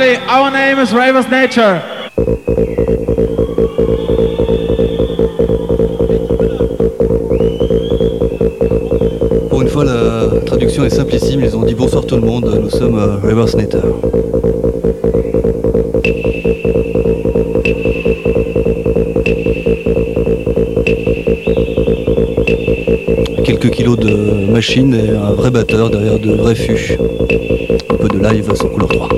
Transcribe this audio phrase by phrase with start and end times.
[0.00, 0.92] our name is
[1.28, 1.82] Nature.
[9.50, 11.40] Pour une fois, la traduction est simplissime.
[11.42, 13.82] Ils ont dit bonsoir tout le monde, nous sommes euh, Ravers Nature.
[23.44, 26.96] Quelques kilos de machine et un vrai batteur derrière de vrais fûts.
[27.90, 29.08] Un peu de live sans couleur 3.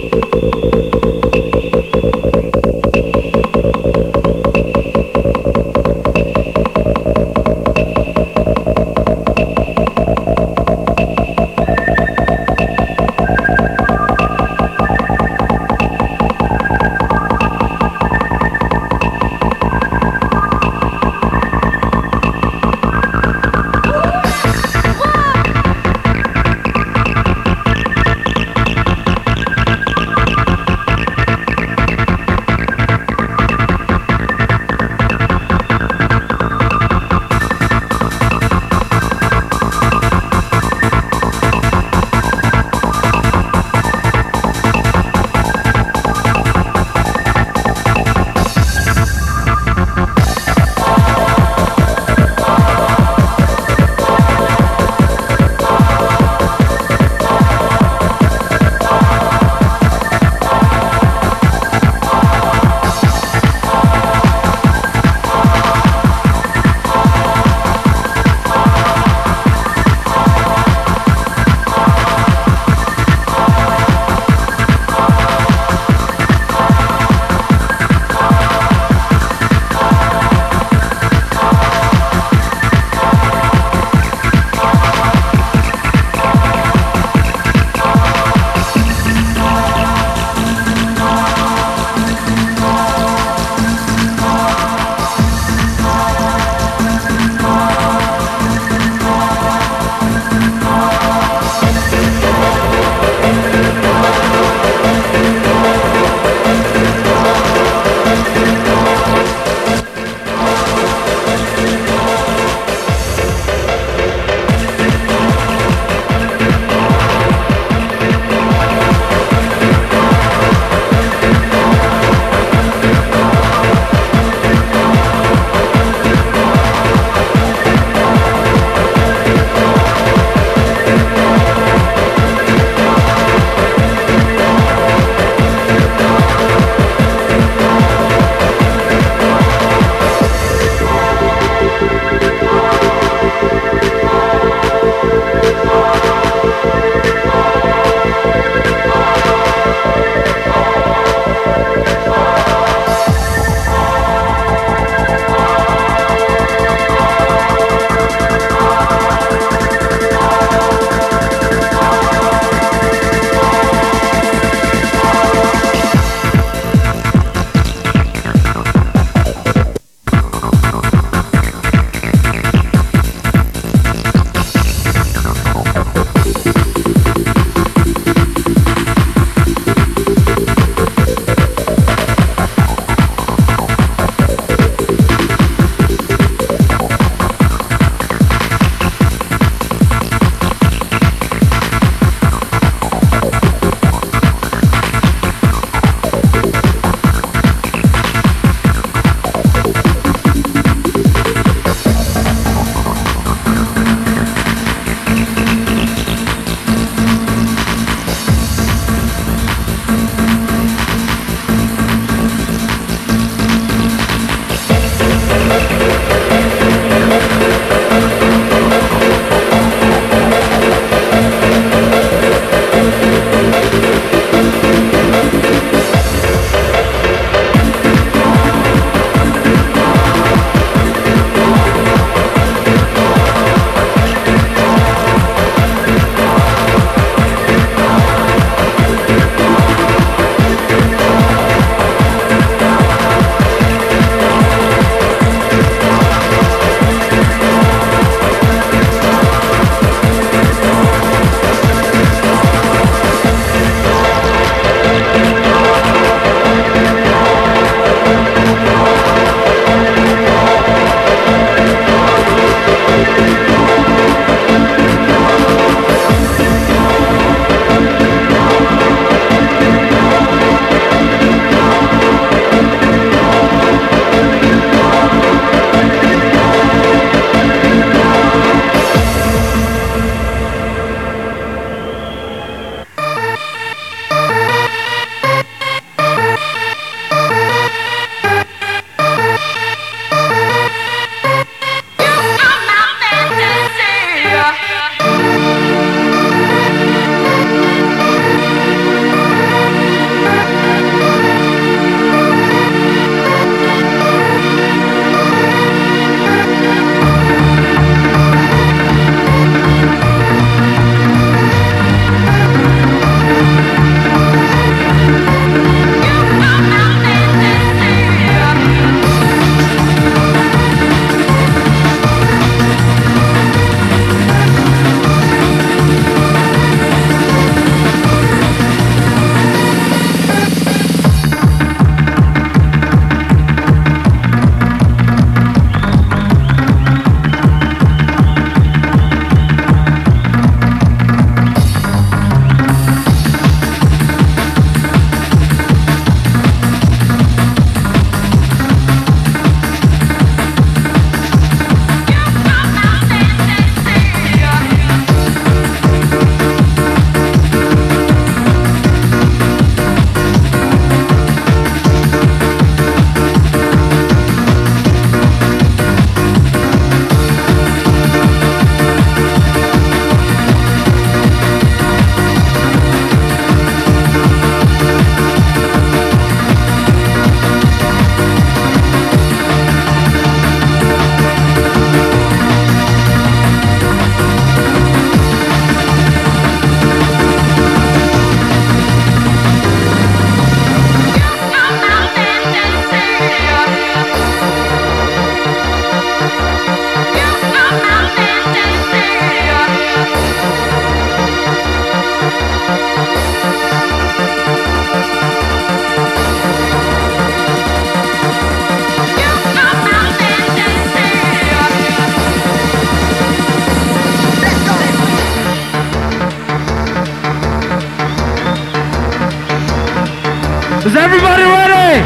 [420.83, 422.01] Is everybody ready?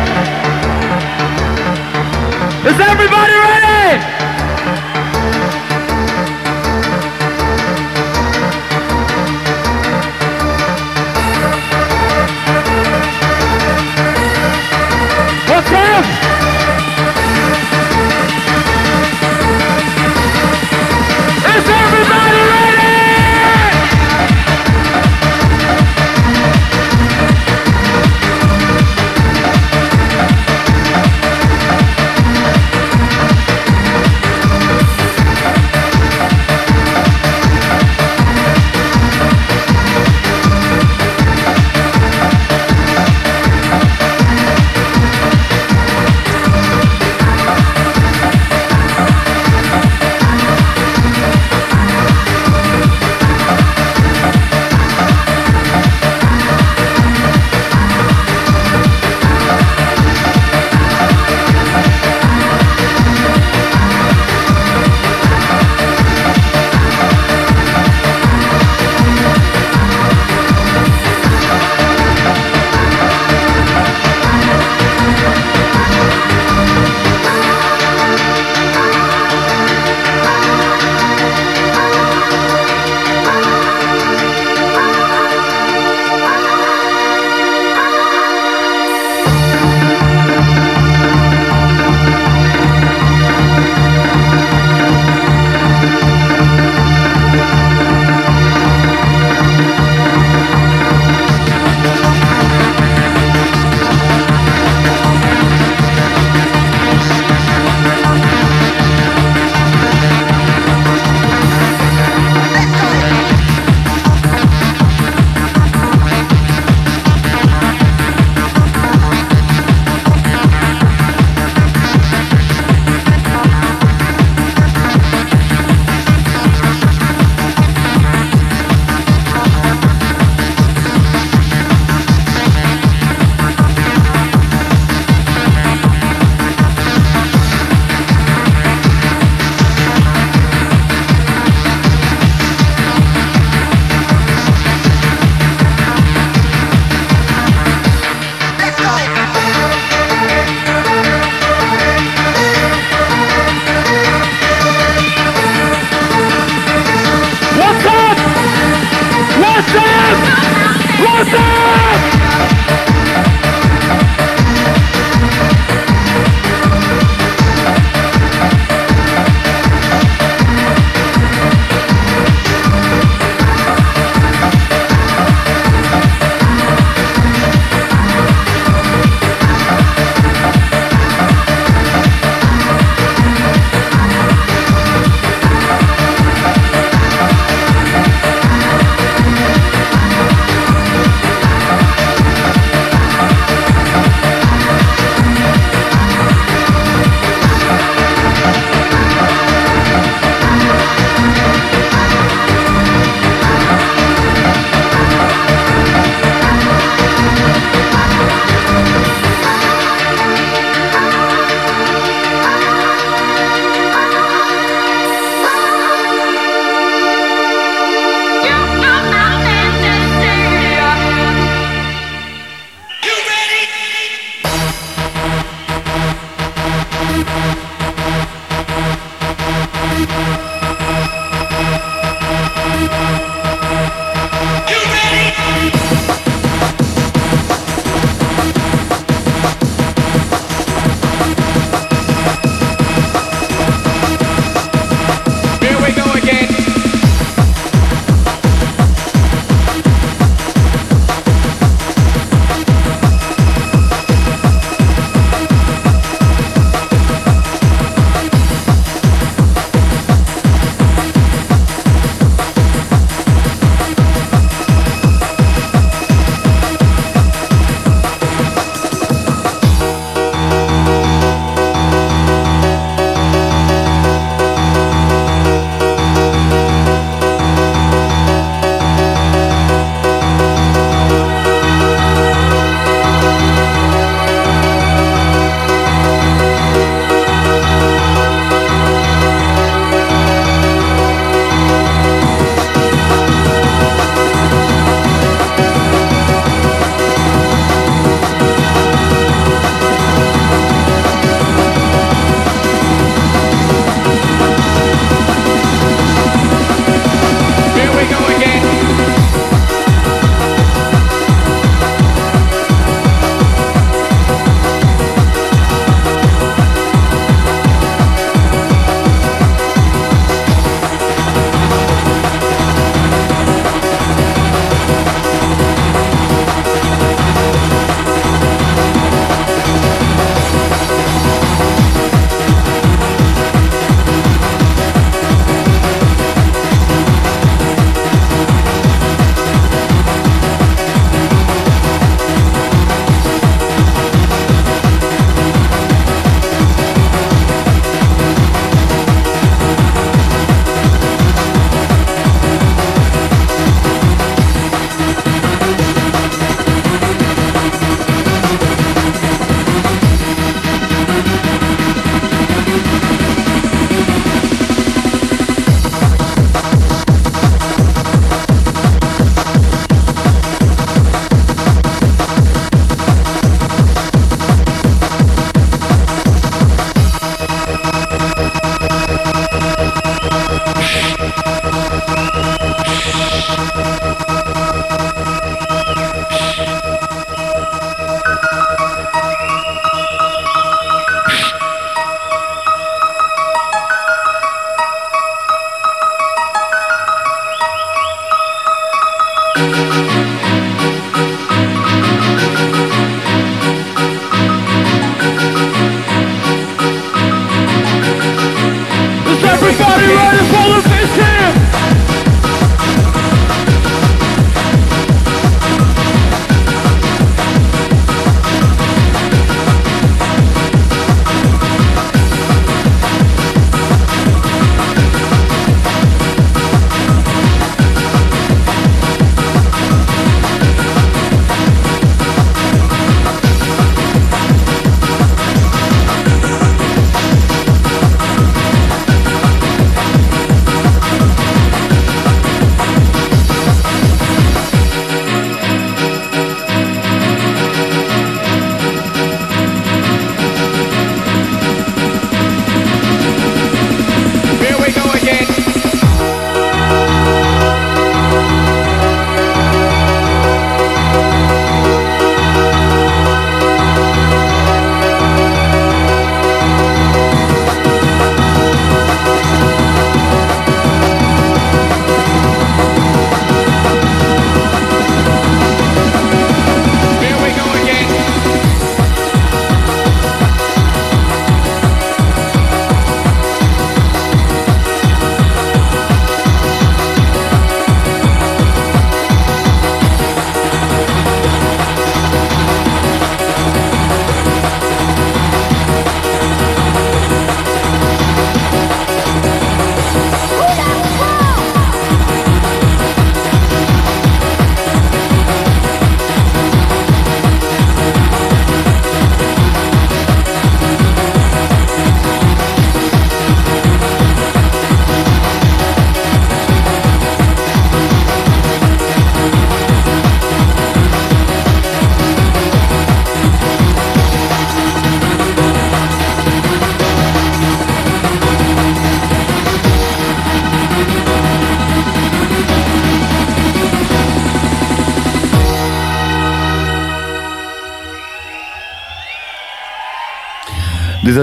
[2.69, 4.01] Is everybody ready?
[15.49, 16.24] What's?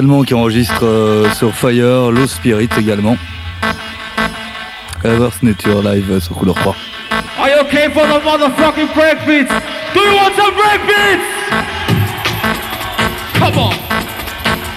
[0.01, 3.17] Allemands qui enregistrent euh, sur Fire, Low Spirit également.
[5.03, 6.75] Reverse Nature live sur Couleur 3.
[7.37, 9.53] Are you okay for the motherfucking breakbeats?
[9.93, 11.21] Do you want some breakbeats?
[13.35, 13.73] Come on.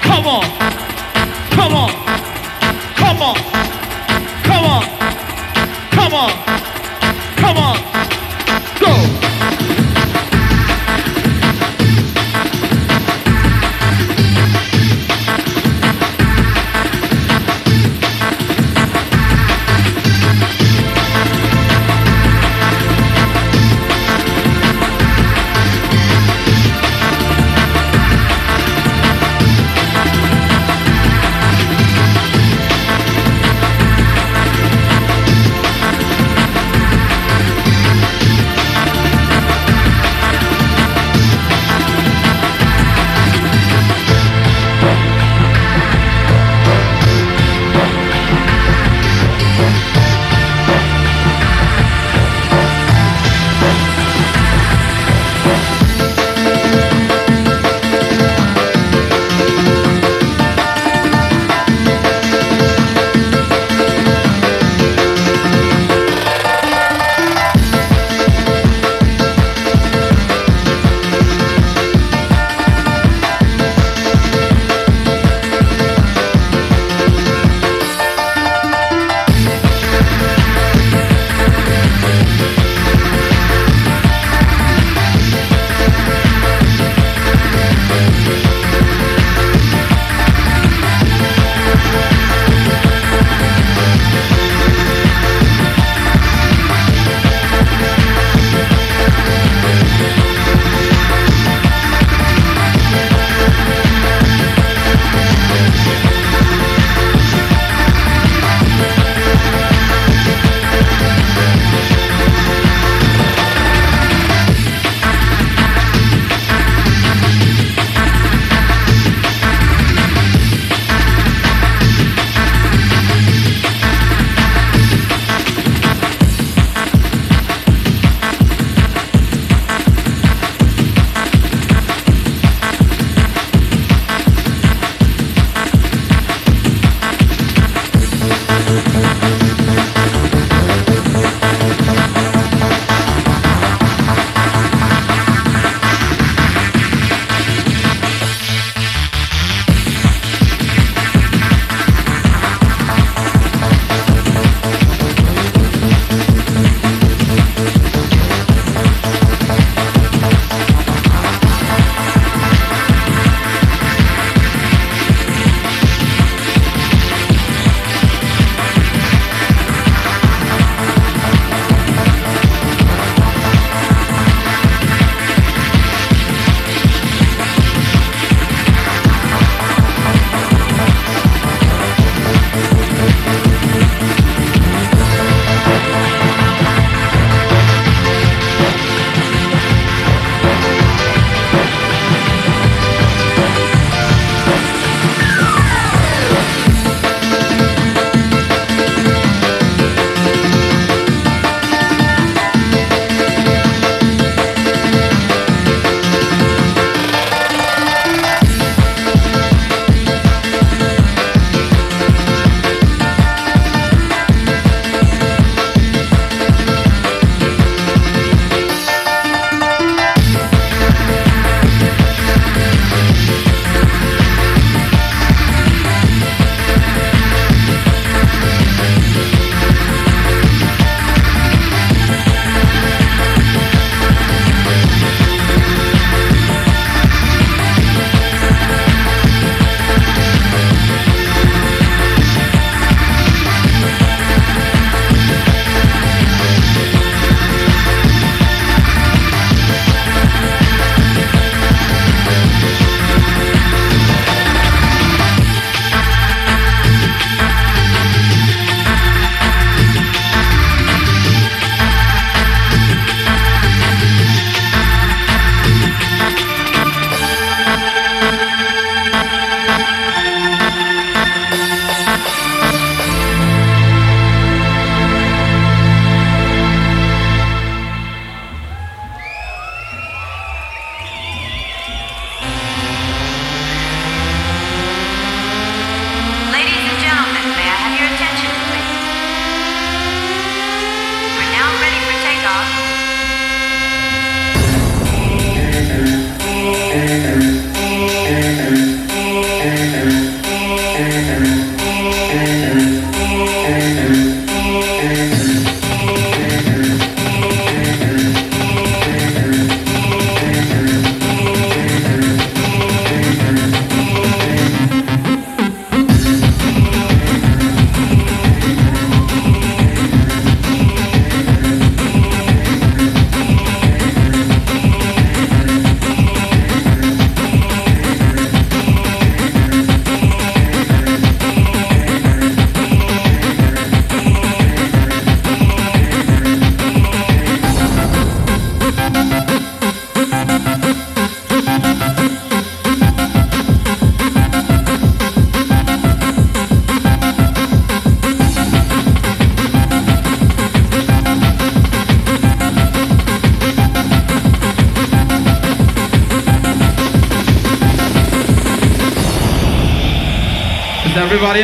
[0.02, 0.44] Come on.
[1.52, 1.90] Come on.
[2.96, 3.34] Come on.
[4.42, 4.84] Come on.
[5.90, 6.34] Come on.
[6.36, 6.53] Come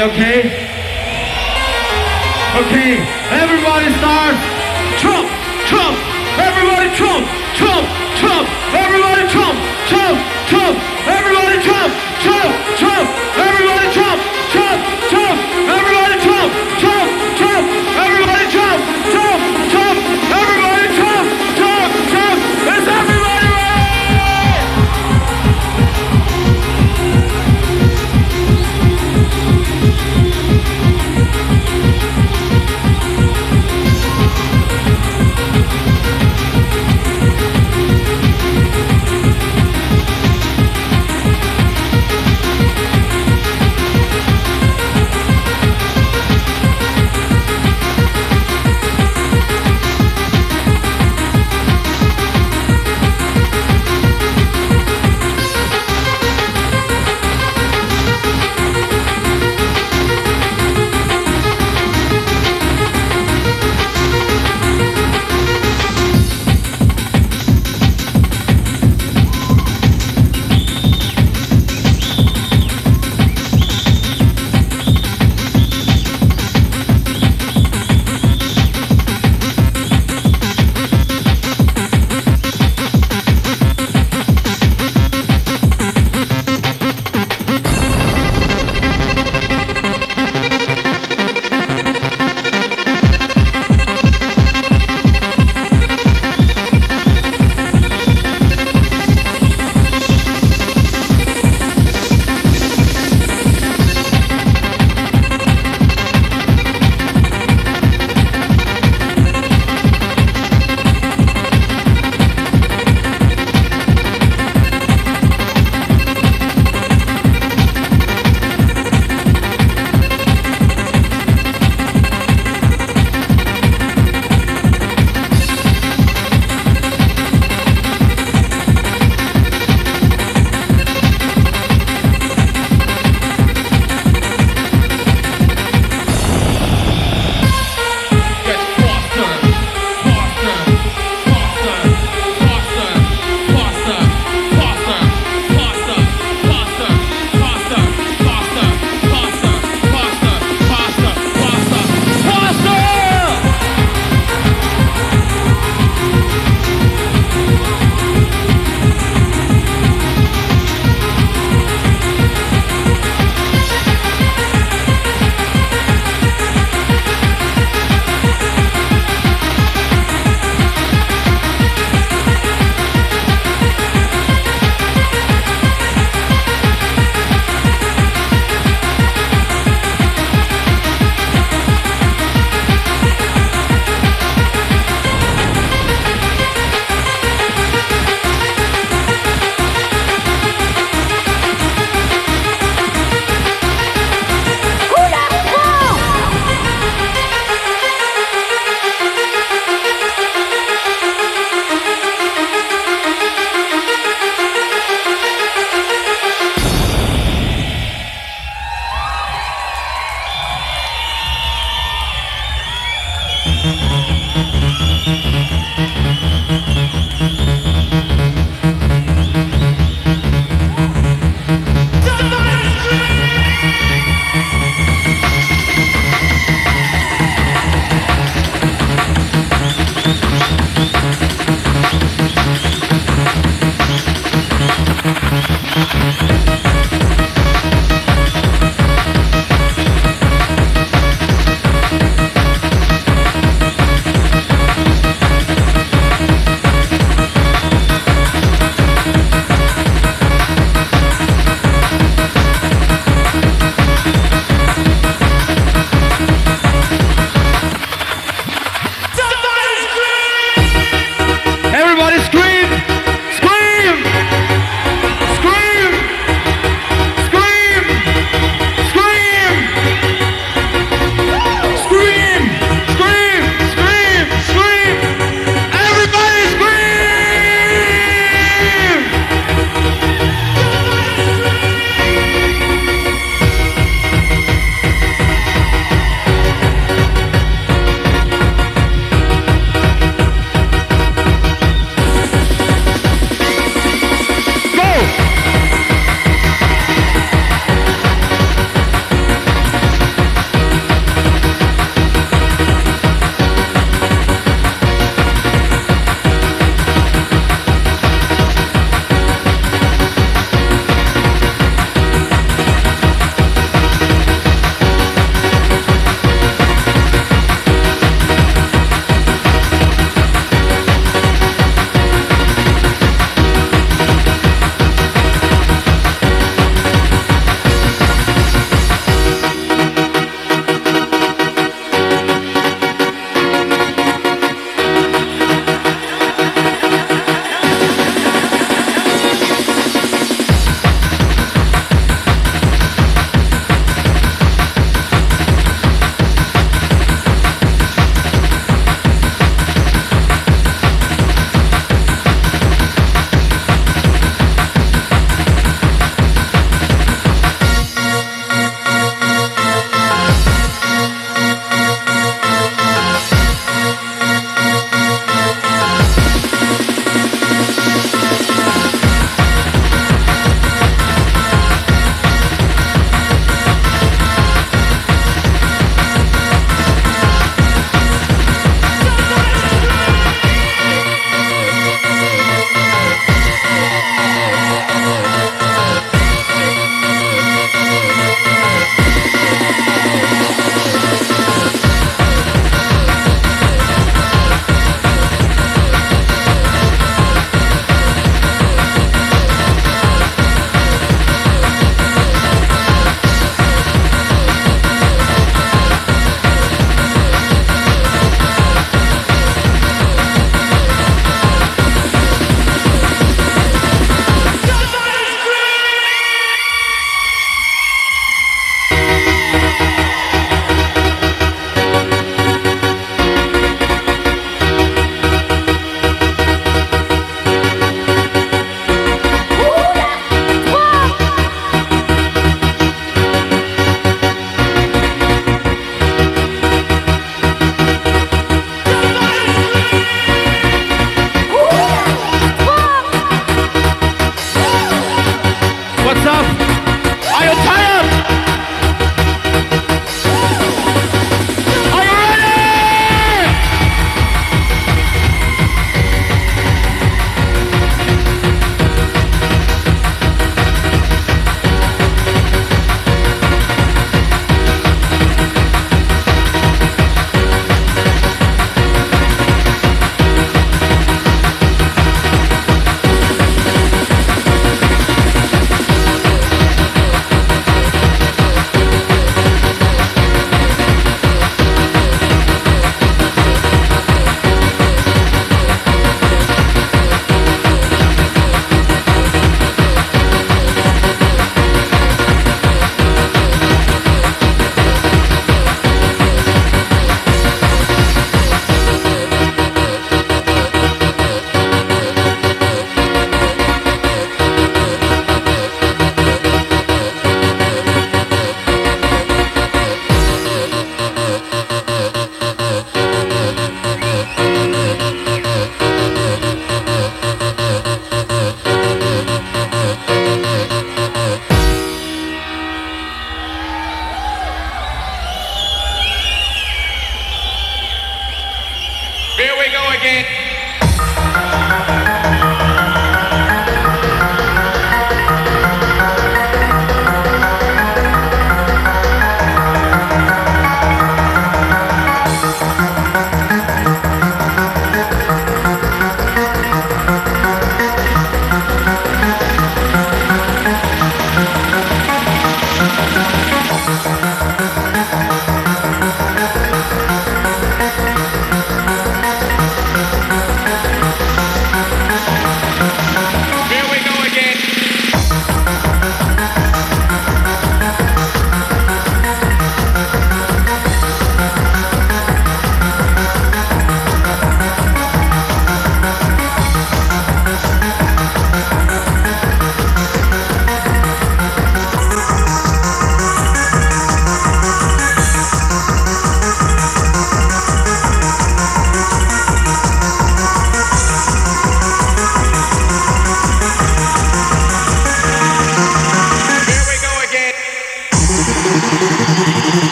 [0.00, 0.39] Okay,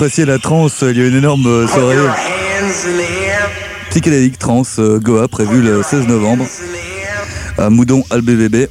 [0.00, 1.98] Appréciez la trance, il y a une énorme soirée
[3.90, 6.46] psychédélique trance Goa prévue le 16 novembre
[7.58, 8.66] à Moudon Albvb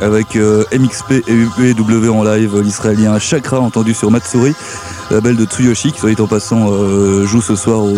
[0.00, 4.56] avec MXP et UPW en live, l'israélien Chakra entendu sur Matsuri,
[5.12, 6.66] label de Tsuyoshi qui soit en passant
[7.24, 7.94] joue ce soir au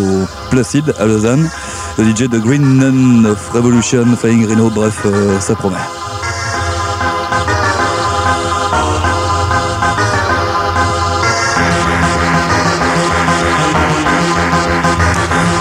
[0.51, 1.49] Placide à Lausanne.
[1.97, 5.07] Le DJ de Green Nun of Revolution, Flying Rhino, bref,
[5.39, 5.77] ça promet.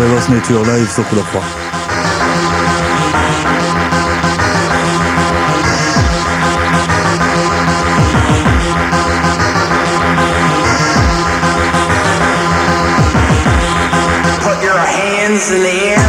[0.05, 1.23] avoir nature-là, le.
[14.43, 16.06] Put your hands in the air.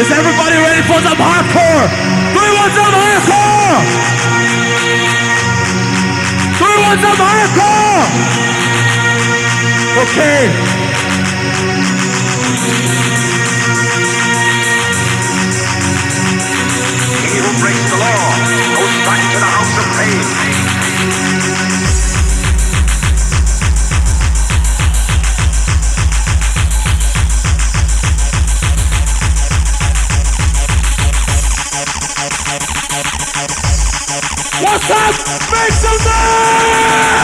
[0.00, 1.86] Is everybody ready for some hardcore?
[2.34, 3.78] Do we want some hardcore?
[6.58, 8.02] Do we want some hardcore?
[10.02, 10.50] Okay.
[17.30, 18.24] He who breaks the law
[18.74, 20.59] goes back to the house of pain.
[34.92, 35.14] Up?
[35.52, 37.19] Make some noise!